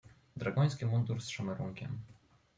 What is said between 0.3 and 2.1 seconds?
"Dragoński mundur z szamerunkiem."